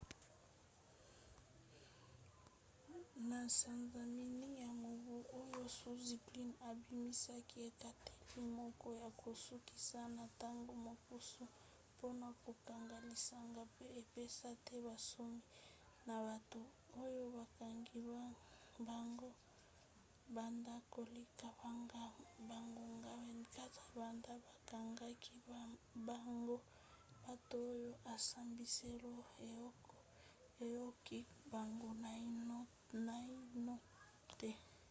[3.29, 10.23] na sanza ya minei ya mobu oyo zuzi glynn abimisaki ekateli moko ya kosukisa na
[10.31, 11.43] ntango mokuse
[11.93, 15.41] mpona kokanga lisanga po epesa te bonsomi
[16.07, 16.59] na bato
[17.03, 17.97] oyo bakangi
[18.87, 19.29] bango
[20.35, 21.47] banda koleka
[22.49, 25.33] bangonga 24 banda bakangaki
[26.07, 26.57] bango
[27.23, 29.11] bato oyo esambiselo
[30.65, 31.19] eyoki
[31.51, 31.89] bango
[33.05, 33.79] naino
[34.39, 34.51] te